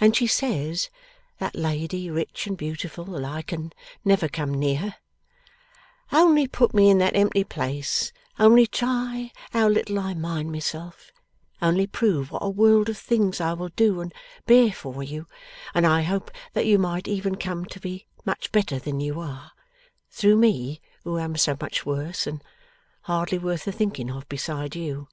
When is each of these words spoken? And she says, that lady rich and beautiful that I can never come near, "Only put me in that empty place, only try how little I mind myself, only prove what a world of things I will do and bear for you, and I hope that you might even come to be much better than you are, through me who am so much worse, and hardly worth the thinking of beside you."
And 0.00 0.16
she 0.16 0.26
says, 0.26 0.88
that 1.36 1.54
lady 1.54 2.10
rich 2.10 2.46
and 2.46 2.56
beautiful 2.56 3.04
that 3.04 3.24
I 3.24 3.42
can 3.42 3.74
never 4.02 4.26
come 4.26 4.54
near, 4.54 4.94
"Only 6.10 6.48
put 6.48 6.72
me 6.72 6.88
in 6.88 6.96
that 7.00 7.14
empty 7.14 7.44
place, 7.44 8.10
only 8.38 8.66
try 8.66 9.32
how 9.50 9.68
little 9.68 9.98
I 9.98 10.14
mind 10.14 10.50
myself, 10.50 11.12
only 11.60 11.86
prove 11.86 12.30
what 12.30 12.42
a 12.42 12.48
world 12.48 12.88
of 12.88 12.96
things 12.96 13.38
I 13.38 13.52
will 13.52 13.68
do 13.68 14.00
and 14.00 14.14
bear 14.46 14.72
for 14.72 15.02
you, 15.02 15.26
and 15.74 15.86
I 15.86 16.00
hope 16.00 16.30
that 16.54 16.64
you 16.64 16.78
might 16.78 17.06
even 17.06 17.34
come 17.36 17.66
to 17.66 17.78
be 17.78 18.06
much 18.24 18.50
better 18.50 18.78
than 18.78 18.98
you 18.98 19.20
are, 19.20 19.52
through 20.10 20.36
me 20.38 20.80
who 21.02 21.18
am 21.18 21.36
so 21.36 21.54
much 21.60 21.84
worse, 21.84 22.26
and 22.26 22.42
hardly 23.02 23.36
worth 23.36 23.66
the 23.66 23.72
thinking 23.72 24.10
of 24.10 24.26
beside 24.26 24.74
you." 24.74 25.08